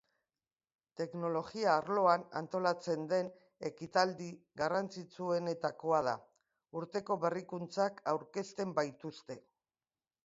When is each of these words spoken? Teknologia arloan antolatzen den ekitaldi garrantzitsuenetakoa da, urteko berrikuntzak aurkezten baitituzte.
Teknologia 0.99 1.67
arloan 1.81 2.23
antolatzen 2.39 3.03
den 3.11 3.29
ekitaldi 3.71 4.31
garrantzitsuenetakoa 4.63 6.01
da, 6.11 6.17
urteko 6.83 7.21
berrikuntzak 7.27 8.05
aurkezten 8.15 8.77
baitituzte. 8.81 9.43